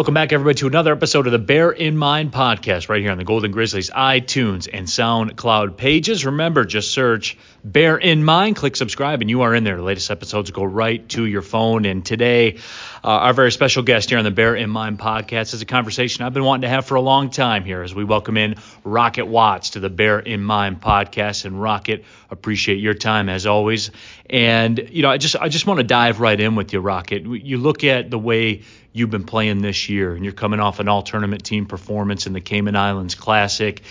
[0.00, 3.18] Welcome back, everybody, to another episode of the Bear in Mind podcast right here on
[3.18, 6.24] the Golden Grizzlies iTunes and SoundCloud pages.
[6.24, 9.76] Remember, just search Bear in Mind, click subscribe, and you are in there.
[9.76, 11.84] The latest episodes go right to your phone.
[11.84, 12.56] And today,
[13.04, 16.24] uh, our very special guest here on the Bear in Mind podcast is a conversation
[16.24, 19.26] I've been wanting to have for a long time here as we welcome in Rocket
[19.26, 21.44] Watts to the Bear in Mind podcast.
[21.44, 23.90] And Rocket, appreciate your time as always.
[24.30, 27.24] And you know, I just I just want to dive right in with you, Rocket.
[27.24, 28.62] You look at the way
[28.94, 32.32] you've been playing this year, and you're coming off an all tournament team performance in
[32.32, 33.82] the Cayman Islands Classic.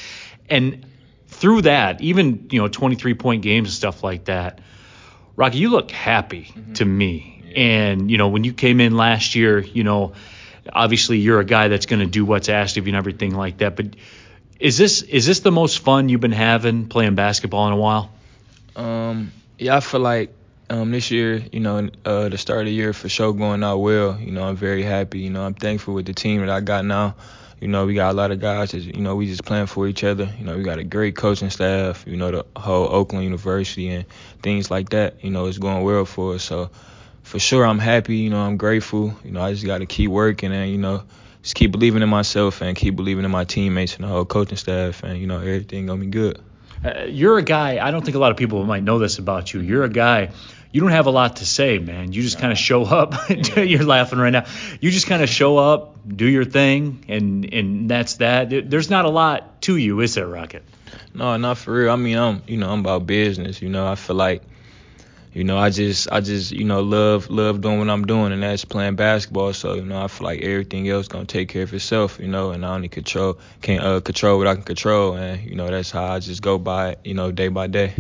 [0.50, 0.84] And
[1.40, 4.60] through that, even, you know, 23 point games and stuff like that,
[5.36, 6.74] Rocky, you look happy mm-hmm.
[6.74, 7.44] to me.
[7.46, 7.60] Yeah.
[7.60, 10.14] And, you know, when you came in last year, you know,
[10.72, 13.60] obviously you're a guy that's going to do what's asked of you and everything like
[13.60, 13.76] that.
[13.76, 13.96] But
[14.60, 18.12] is this is this the most fun you've been having playing basketball in a while?
[18.76, 20.34] Um, yeah, I feel like
[20.70, 23.78] um, this year, you know, uh, the start of the year for sure going out
[23.78, 24.20] well.
[24.20, 25.20] You know, I'm very happy.
[25.20, 27.16] You know, I'm thankful with the team that I got now.
[27.60, 29.88] You know, we got a lot of guys that, you know, we just playing for
[29.88, 30.30] each other.
[30.38, 34.06] You know, we got a great coaching staff, you know, the whole Oakland University and
[34.42, 35.24] things like that.
[35.24, 36.44] You know, it's going well for us.
[36.44, 36.70] So
[37.24, 38.18] for sure, I'm happy.
[38.18, 39.14] You know, I'm grateful.
[39.26, 41.04] You know, I just got to keep working and, you know,
[41.42, 44.58] just keep believing in myself and keep believing in my teammates and the whole coaching
[44.58, 46.40] staff and, you know, everything to be good.
[46.84, 49.54] Uh, you're a guy, I don't think a lot of people might know this about
[49.54, 49.60] you.
[49.60, 50.32] You're a guy
[50.72, 52.14] you don't have a lot to say, man.
[52.14, 53.16] You just kind of show up.
[53.58, 54.46] You're laughing right now.
[54.80, 58.50] You just kind of show up, do your thing, and and that's that.
[58.70, 60.64] There's not a lot to you, is there, Rocket?
[61.14, 61.92] No, not for real.
[61.92, 63.62] I mean, I'm you know I'm about business.
[63.62, 64.44] You know, I feel like
[65.34, 68.42] you know, I just I just you know love love doing what I'm doing, and
[68.42, 69.54] that's playing basketball.
[69.54, 72.20] So you know, I feel like everything else gonna take care of itself.
[72.20, 75.56] You know, and I only control can't uh, control what I can control, and you
[75.56, 77.00] know that's how I just go by it.
[77.04, 77.94] You know, day by day.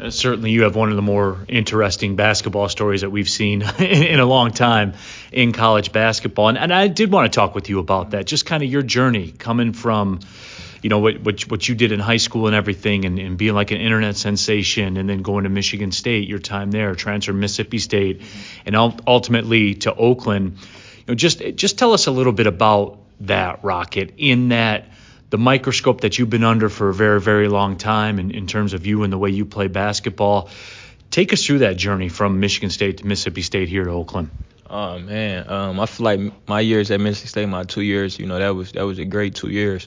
[0.00, 4.18] Uh, certainly, you have one of the more interesting basketball stories that we've seen in
[4.18, 4.94] a long time
[5.30, 8.26] in college basketball, and, and I did want to talk with you about that.
[8.26, 10.20] Just kind of your journey coming from
[10.82, 13.54] you know what what what you did in high school and everything, and, and being
[13.54, 17.78] like an internet sensation, and then going to Michigan State, your time there, transfer Mississippi
[17.78, 18.22] State,
[18.64, 20.56] and ultimately to Oakland.
[20.98, 24.88] You know, just just tell us a little bit about that rocket in that
[25.30, 28.72] the microscope that you've been under for a very very long time, in, in terms
[28.72, 30.48] of you and the way you play basketball.
[31.10, 34.30] Take us through that journey from Michigan State to Mississippi State here to Oakland.
[34.68, 38.26] Oh man, um, I feel like my years at Mississippi State, my two years, you
[38.26, 39.86] know, that was that was a great two years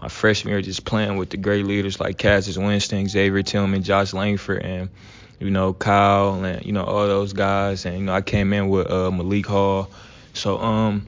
[0.00, 4.12] my freshman year just playing with the great leaders like Cassius Winston, Xavier Tillman, Josh
[4.12, 4.90] Langford, and
[5.38, 7.84] you know Kyle and you know all those guys.
[7.84, 9.90] And you know I came in with uh, Malik Hall.
[10.34, 11.06] So um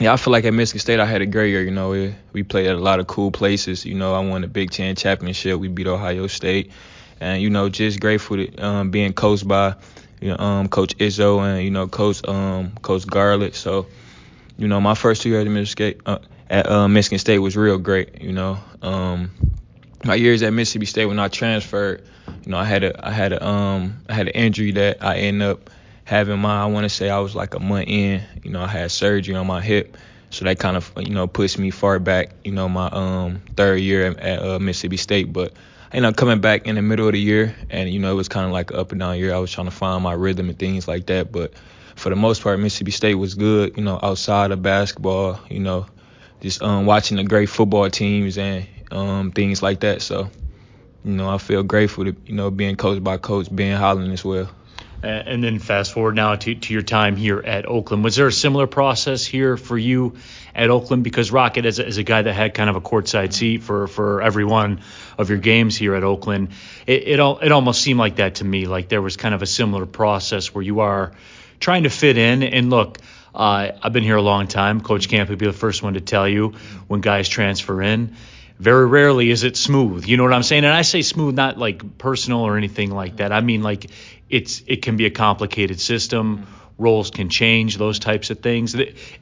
[0.00, 1.62] yeah, I feel like at Michigan State I had a great year.
[1.62, 3.84] You know we, played at a lot of cool places.
[3.84, 5.60] You know I won the Big Ten championship.
[5.60, 6.72] We beat Ohio State,
[7.20, 9.74] and you know just grateful to um, being coached by
[10.20, 13.54] you know um, Coach Izzo and you know Coach um Coach Garland.
[13.54, 13.86] So
[14.56, 16.00] you know my first two years at Michigan State.
[16.06, 16.18] Uh,
[16.50, 18.20] at uh, Michigan State was real great.
[18.20, 19.30] You know, um,
[20.04, 22.02] my years at Mississippi State when I transferred,
[22.44, 25.18] you know, I had a I had a um I had an injury that I
[25.18, 25.70] ended up
[26.10, 28.20] having my I want to say I was like a month in.
[28.42, 29.96] You know, I had surgery on my hip.
[30.30, 33.80] So that kind of you know pushed me far back, you know, my um third
[33.80, 35.32] year at, uh, Mississippi State.
[35.32, 35.52] But
[35.94, 38.28] you know, coming back in the middle of the year, and you know, it was
[38.28, 39.32] kind of like up and down year.
[39.32, 41.30] I was trying to find my rhythm and things like that.
[41.30, 41.52] But
[41.94, 43.76] for the most part, Mississippi State was good.
[43.76, 45.86] You know, outside of basketball, you know,
[46.40, 50.02] just um, watching the great football teams and um, things like that.
[50.02, 50.28] So,
[51.04, 54.24] you know, I feel grateful to you know being coached by Coach Ben Howland as
[54.24, 54.50] well.
[55.02, 58.04] And then fast forward now to, to your time here at Oakland.
[58.04, 60.16] Was there a similar process here for you
[60.54, 61.04] at Oakland?
[61.04, 63.86] Because Rocket, as a, as a guy that had kind of a courtside seat for,
[63.86, 64.80] for every one
[65.16, 66.50] of your games here at Oakland,
[66.86, 68.66] it, it, it almost seemed like that to me.
[68.66, 71.12] Like there was kind of a similar process where you are
[71.60, 72.42] trying to fit in.
[72.42, 72.98] And look,
[73.34, 74.80] uh, I've been here a long time.
[74.82, 76.54] Coach Kampe would be the first one to tell you
[76.88, 78.16] when guys transfer in.
[78.60, 80.06] Very rarely is it smooth.
[80.06, 80.64] You know what I'm saying?
[80.64, 83.32] And I say smooth, not like personal or anything like that.
[83.32, 83.90] I mean like
[84.28, 86.46] it's it can be a complicated system.
[86.76, 88.76] Roles can change, those types of things.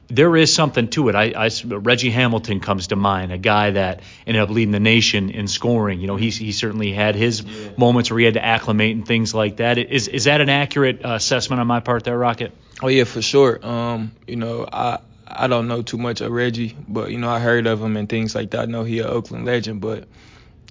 [0.07, 1.15] There is something to it.
[1.15, 5.29] I, I Reggie Hamilton comes to mind, a guy that ended up leading the nation
[5.29, 6.01] in scoring.
[6.01, 7.69] You know, he he certainly had his yeah.
[7.77, 9.77] moments where he had to acclimate and things like that.
[9.77, 12.51] Is is that an accurate assessment on my part there, Rocket?
[12.81, 13.65] Oh yeah, for sure.
[13.65, 17.39] Um, you know, I I don't know too much of Reggie, but you know I
[17.39, 18.61] heard of him and things like that.
[18.61, 20.07] I know he an Oakland legend, but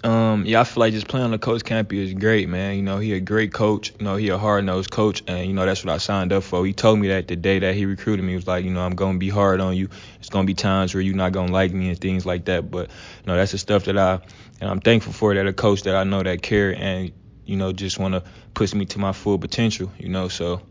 [0.04, 2.76] um, yeah, I feel like just playing on the coach campus is great, man.
[2.76, 3.92] You know, he a great coach.
[3.98, 6.44] You know, he a hard nosed coach, and you know that's what I signed up
[6.44, 6.64] for.
[6.64, 8.80] He told me that the day that he recruited me, he was like, you know,
[8.80, 9.88] I'm gonna be hard on you.
[10.20, 12.70] It's gonna be times where you're not gonna like me and things like that.
[12.70, 14.20] But you know, that's the stuff that I
[14.60, 17.12] and I'm thankful for that a coach that I know that care and
[17.44, 18.22] you know just want to
[18.54, 19.90] push me to my full potential.
[19.98, 20.62] You know, so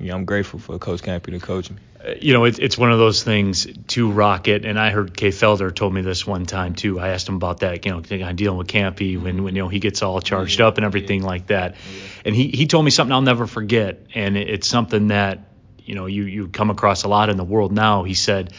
[0.00, 1.78] yeah, I'm grateful for Coach Kampe to coach me.
[2.20, 5.74] You know, it, it's one of those things to Rocket, and I heard Kay Felder
[5.74, 7.00] told me this one time too.
[7.00, 9.68] I asked him about that, you know, I'm dealing with Kampe when, when you know
[9.68, 11.26] he gets all charged up and everything yeah.
[11.26, 12.02] like that, yeah.
[12.26, 15.40] and he he told me something I'll never forget, and it, it's something that
[15.78, 18.04] you know you you come across a lot in the world now.
[18.04, 18.52] He said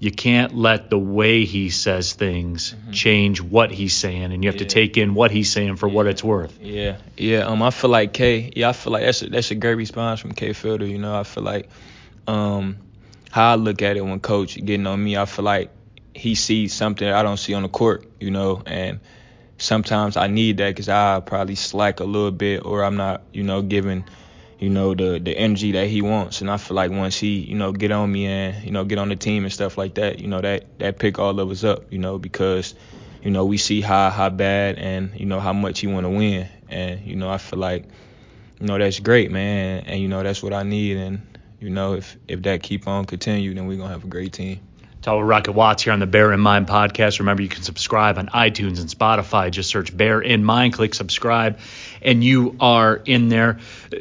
[0.00, 2.92] you can't let the way he says things mm-hmm.
[2.92, 4.66] change what he's saying, and you have yeah.
[4.66, 5.94] to take in what he's saying for yeah.
[5.94, 6.56] what it's worth.
[6.60, 7.40] Yeah, yeah.
[7.40, 8.52] Um, I feel like K.
[8.54, 10.88] Yeah, I feel like that's a, that's a great response from Kay Felder.
[10.88, 11.68] You know, I feel like,
[12.28, 12.78] um,
[13.30, 15.70] how I look at it when coach getting on me, I feel like
[16.14, 18.06] he sees something I don't see on the court.
[18.20, 19.00] You know, and
[19.58, 23.42] sometimes I need that because I probably slack a little bit, or I'm not, you
[23.42, 24.04] know, giving
[24.58, 26.40] you know, the the energy that he wants.
[26.40, 28.98] And I feel like once he, you know, get on me and, you know, get
[28.98, 31.64] on the team and stuff like that, you know, that that pick all of us
[31.64, 32.74] up, you know, because,
[33.22, 36.10] you know, we see how how bad and, you know, how much he want to
[36.10, 36.48] win.
[36.68, 37.84] And, you know, I feel like,
[38.60, 39.84] you know, that's great, man.
[39.86, 40.96] And, you know, that's what I need.
[40.96, 44.32] And, you know, if if that keep on continue, then we're to have a great
[44.32, 44.60] team.
[45.00, 47.20] Talk Rocket Watts here on the Bear in Mind podcast.
[47.20, 49.48] Remember, you can subscribe on iTunes and Spotify.
[49.50, 51.60] Just search Bear in Mind, click subscribe,
[52.02, 53.58] and you are in there.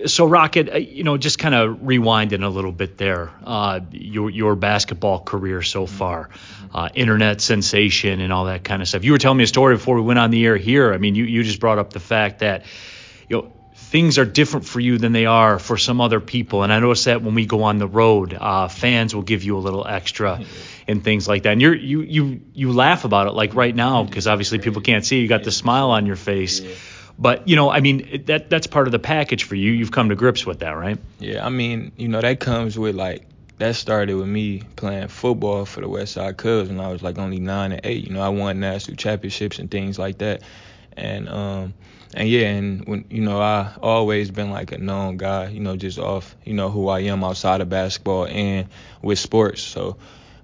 [0.07, 3.31] So, Rocket, uh, you know, just kind of rewinding a little bit there.
[3.44, 6.30] Uh, your your basketball career so far,
[6.74, 9.03] uh, internet sensation, and all that kind of stuff.
[9.03, 10.94] You were telling me a story before we went on the air here.
[10.94, 12.65] I mean, you you just brought up the fact that
[13.30, 13.51] you know
[13.89, 16.63] things are different for you than they are for some other people.
[16.63, 19.57] And I notice that when we go on the road, uh, fans will give you
[19.57, 20.42] a little extra
[20.88, 21.54] and things like that.
[21.54, 25.06] And you you you you laugh about it like right now because obviously people can't
[25.06, 26.62] see you got the smile on your face.
[27.18, 29.72] But you know, I mean, that that's part of the package for you.
[29.72, 30.98] You've come to grips with that, right?
[31.19, 33.25] Yeah, I mean, you know, that comes with like
[33.57, 37.18] that started with me playing football for the West Side Cubs when I was like
[37.18, 38.04] only nine and eight.
[38.04, 40.44] You know, I won national championships and things like that.
[40.97, 41.73] And um
[42.13, 45.75] and yeah, and when you know, I always been like a known guy, you know,
[45.75, 48.69] just off, you know, who I am outside of basketball and
[49.01, 49.61] with sports.
[49.61, 49.97] So,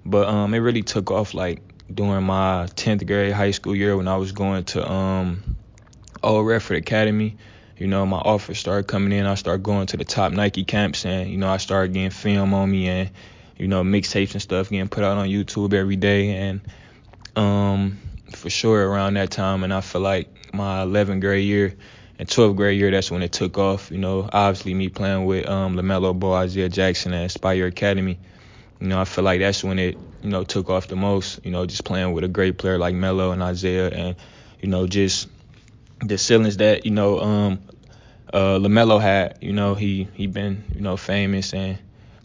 [0.04, 1.62] but um, it really took off like
[1.92, 5.56] during my 10th grade high school year when I was going to um,
[6.22, 7.36] Old Redford Academy.
[7.76, 9.26] You know, my offers started coming in.
[9.26, 12.54] I started going to the top Nike camps, and you know, I started getting film
[12.54, 13.10] on me and
[13.56, 16.60] you know, mixtapes and stuff getting put out on YouTube every day, and
[17.36, 17.98] um,
[18.36, 19.64] for sure around that time.
[19.64, 21.74] And I feel like my 11th grade year
[22.18, 23.90] and 12th grade year, that's when it took off.
[23.90, 28.18] You know, obviously me playing with um, LaMelo Ball, Isaiah Jackson at Spire Academy.
[28.80, 31.40] You know, I feel like that's when it, you know, took off the most.
[31.44, 34.16] You know, just playing with a great player like Melo and Isaiah, and
[34.60, 35.28] you know, just
[36.00, 37.60] the ceilings that you know um,
[38.32, 39.38] uh, Lamelo had.
[39.40, 41.78] You know, he he been you know famous and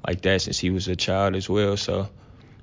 [0.06, 1.77] like that since he was a child as well.
[1.77, 2.09] So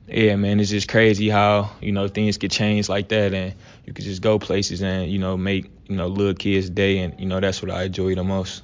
[0.09, 3.55] yeah, man, it's just crazy how you know things get changed like that, and
[3.85, 7.19] you could just go places and you know make you know little kids' day, and
[7.19, 8.63] you know that's what I enjoy the most.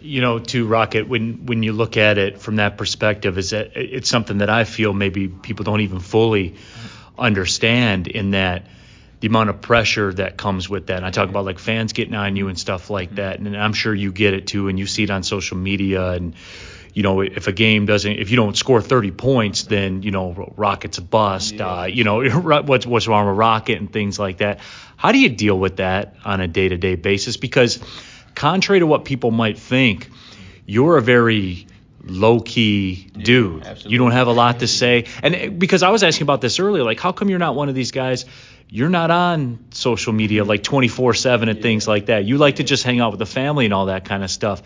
[0.00, 3.72] You know, to Rocket, when when you look at it from that perspective, is that
[3.76, 6.56] it's something that I feel maybe people don't even fully
[7.18, 8.66] understand in that
[9.20, 10.98] the amount of pressure that comes with that.
[10.98, 13.16] And I talk about like fans getting on you and stuff like mm-hmm.
[13.16, 16.10] that, and I'm sure you get it too, and you see it on social media
[16.10, 16.34] and
[16.94, 20.54] you know, if a game doesn't, if you don't score 30 points, then you know,
[20.56, 21.54] Rocket's a bust.
[21.54, 21.80] Yeah.
[21.80, 22.22] Uh, you know,
[22.62, 24.60] what's what's wrong with Rocket and things like that.
[24.96, 27.36] How do you deal with that on a day-to-day basis?
[27.36, 27.80] Because
[28.36, 30.08] contrary to what people might think,
[30.66, 31.66] you're a very
[32.04, 33.64] low key dude.
[33.64, 35.06] Yeah, you don't have a lot to say.
[35.20, 37.74] And because I was asking about this earlier, like how come you're not one of
[37.74, 38.24] these guys?
[38.68, 41.62] You're not on social media like 24/7 and yeah.
[41.62, 42.24] things like that.
[42.24, 44.62] You like to just hang out with the family and all that kind of stuff.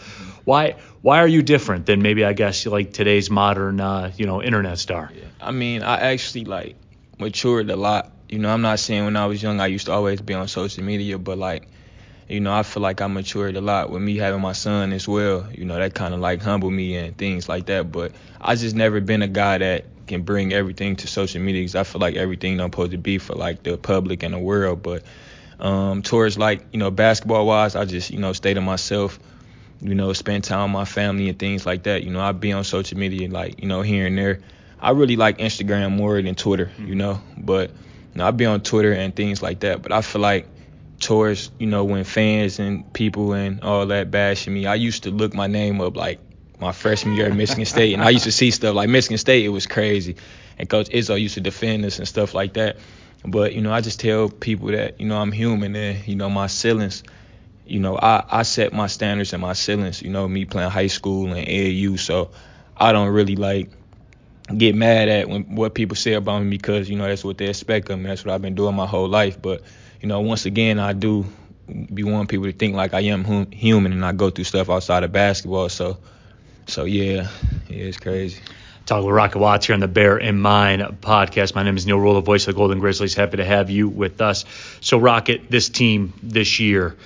[0.49, 4.43] Why why are you different than maybe I guess like today's modern uh, you know
[4.43, 5.13] internet star?
[5.15, 5.25] Yeah.
[5.43, 6.75] I mean, I actually like
[7.19, 8.11] matured a lot.
[8.31, 10.49] You know, I'm not saying when I was young I used to always be on
[10.49, 11.69] social media, but like
[12.31, 15.07] you know, I feel like I matured a lot with me having my son as
[15.07, 15.47] well.
[15.53, 17.93] You know, that kind of like humbled me and things like that.
[17.93, 21.75] But I just never been a guy that can bring everything to social media because
[21.75, 24.83] I feel like everything I'm supposed to be for like the public and the world.
[24.83, 25.03] But
[25.61, 29.19] um, towards like you know basketball wise, I just you know stay to myself
[29.81, 32.03] you know, spend time with my family and things like that.
[32.03, 34.41] You know, I be on social media like, you know, here and there.
[34.81, 36.99] I really like Instagram more than Twitter, you mm-hmm.
[36.99, 39.83] know, but you know, I be on Twitter and things like that.
[39.83, 40.47] But I feel like
[41.01, 45.11] towards, you know, when fans and people and all that bashing me, I used to
[45.11, 46.21] look my name up like
[46.61, 49.45] my freshman year at Michigan State, and I used to see stuff like Michigan State.
[49.45, 50.17] It was crazy,
[50.59, 52.79] and Coach Izzo used to defend us and stuff like that.
[53.25, 56.31] But you know, I just tell people that you know I'm human, and you know
[56.31, 57.03] my ceilings
[57.69, 60.87] you know, I, I set my standards and my ceilings, you know, me playing high
[60.87, 62.31] school and AAU, so
[62.77, 63.71] I don't really like
[64.57, 67.49] get mad at when what people say about me because, you know, that's what they
[67.49, 68.07] expect of me.
[68.07, 69.41] That's what I've been doing my whole life.
[69.41, 69.63] But,
[70.01, 71.27] you know, once again, I do
[71.93, 74.71] be wanting people to think like I am hum- human and I go through stuff
[74.71, 75.69] outside of basketball.
[75.69, 75.99] So,
[76.67, 77.29] so yeah,
[77.69, 78.41] yeah, it's crazy.
[78.87, 81.55] Talk with Rocket Watts here on the Bear in Mind podcast.
[81.55, 83.15] My name is Neal Ruhl, the voice of the Golden Grizzlies.
[83.15, 84.47] Happy to have you with us.
[84.81, 86.97] So, Rocket, this team this year,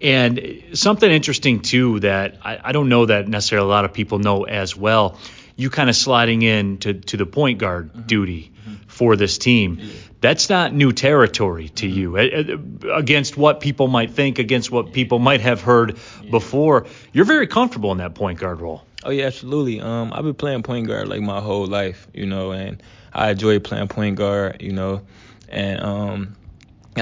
[0.00, 4.18] and something interesting too that I, I don't know that necessarily a lot of people
[4.18, 5.18] know as well.
[5.56, 8.02] You kind of sliding in to, to the point guard mm-hmm.
[8.02, 8.74] duty mm-hmm.
[8.88, 9.78] for this team.
[9.80, 9.92] Yeah.
[10.20, 12.84] That's not new territory to mm-hmm.
[12.84, 12.92] you.
[12.92, 16.30] Against what people might think, against what people might have heard yeah.
[16.30, 18.82] before, you're very comfortable in that point guard role.
[19.04, 19.80] Oh yeah, absolutely.
[19.80, 23.60] Um, I've been playing point guard like my whole life, you know, and I enjoy
[23.60, 25.02] playing point guard, you know,
[25.48, 26.36] and um,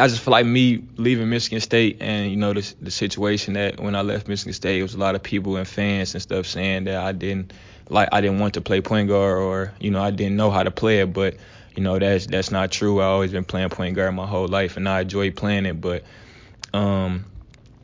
[0.02, 3.78] I just feel like me leaving Michigan State and you know the the situation that
[3.78, 6.46] when I left Michigan State, it was a lot of people and fans and stuff
[6.46, 7.52] saying that I didn't
[7.88, 10.62] like I didn't want to play point guard or you know I didn't know how
[10.62, 11.36] to play it, but
[11.76, 13.00] you know that's that's not true.
[13.00, 16.02] I always been playing point guard my whole life and I enjoy playing it, but
[16.72, 17.24] um,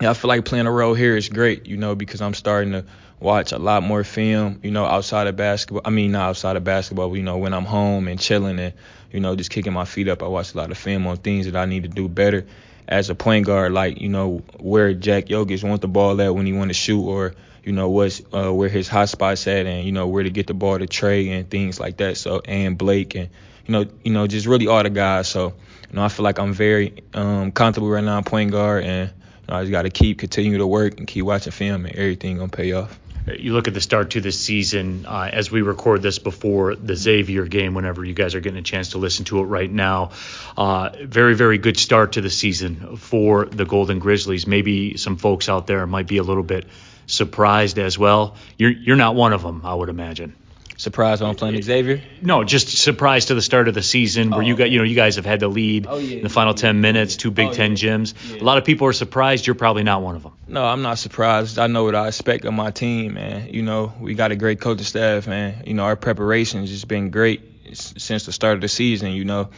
[0.09, 2.85] I feel like playing a role here is great, you know, because I'm starting to
[3.21, 5.83] watch a lot more film, you know, outside of basketball.
[5.85, 8.73] I mean, not outside of basketball, but, you know, when I'm home and chilling and,
[9.13, 11.45] you know, just kicking my feet up, I watch a lot of film on things
[11.45, 12.47] that I need to do better
[12.89, 16.47] as a point guard, like, you know, where Jack Gohlke want the ball at when
[16.47, 19.85] he want to shoot or, you know, what's uh, where his hot spots at and,
[19.85, 22.17] you know, where to get the ball to Trey and things like that.
[22.17, 23.29] So, and Blake and,
[23.67, 25.29] you know, you know, just really all the guys.
[25.29, 25.53] So,
[25.91, 29.13] you know, I feel like I'm very um, comfortable right now on point guard and,
[29.51, 32.49] I just got to keep continue to work and keep watching film and everything to
[32.49, 32.99] pay off
[33.39, 36.97] you look at the start to this season uh, as we record this before the
[36.97, 40.11] Xavier game, whenever you guys are getting a chance to listen to it right now.
[40.57, 44.47] Uh, very, very good start to the season for the Golden Grizzlies.
[44.47, 46.67] Maybe some folks out there might be a little bit
[47.07, 48.37] surprised as well.
[48.57, 50.35] You're, you're not one of them, I would imagine
[50.81, 52.03] surprised when I'm playing Xavier?
[52.23, 54.47] No, just surprised to the start of the season where oh.
[54.47, 56.55] you got you know you guys have had the lead oh, yeah, in the final
[56.55, 58.41] yeah, 10 minutes, two Big oh, Ten gyms.
[58.41, 59.47] A lot of people are surprised.
[59.47, 60.33] You're probably not one of them.
[60.49, 61.59] No, I'm not surprised.
[61.59, 63.53] I know what I expect of my team, man.
[63.53, 65.65] You know, we got a great coaching staff, man.
[65.67, 67.43] You know, our preparation has just been great
[67.75, 69.13] since the start of the season.
[69.13, 69.51] You know,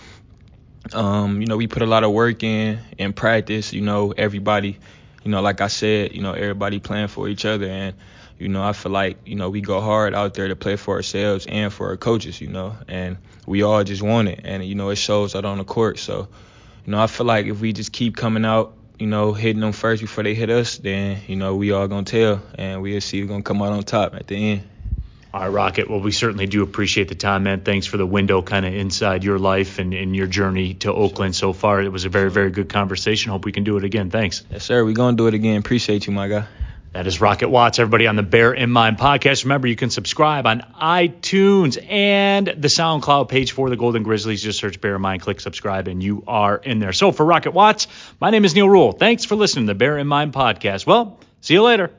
[0.92, 3.72] um, you know, we put a lot of work in in practice.
[3.72, 4.78] You know, everybody,
[5.22, 7.94] you know, like I said, you know, everybody playing for each other and
[8.38, 10.96] you know, I feel like, you know, we go hard out there to play for
[10.96, 14.40] ourselves and for our coaches, you know, and we all just want it.
[14.44, 15.98] And, you know, it shows out on the court.
[15.98, 16.28] So,
[16.86, 19.72] you know, I feel like if we just keep coming out, you know, hitting them
[19.72, 23.00] first before they hit us, then, you know, we all going to tell and we'll
[23.00, 24.68] see who's going to come out on top at the end.
[25.34, 25.88] All right, Rocket.
[25.88, 27.62] Well, we certainly do appreciate the time, man.
[27.62, 31.34] Thanks for the window kind of inside your life and, and your journey to Oakland
[31.34, 31.80] so far.
[31.80, 33.32] It was a very, very good conversation.
[33.32, 34.10] Hope we can do it again.
[34.10, 34.44] Thanks.
[34.50, 34.84] Yes, sir.
[34.84, 35.56] We're going to do it again.
[35.56, 36.44] Appreciate you, my guy.
[36.92, 39.44] That is Rocket Watts, everybody on the Bear in Mind podcast.
[39.44, 44.42] Remember, you can subscribe on iTunes and the SoundCloud page for the Golden Grizzlies.
[44.42, 46.92] Just search Bear in Mind, click subscribe, and you are in there.
[46.92, 47.86] So for Rocket Watts,
[48.20, 48.92] my name is Neal Ruhl.
[48.92, 50.84] Thanks for listening to the Bear in Mind podcast.
[50.84, 51.92] Well, see you later.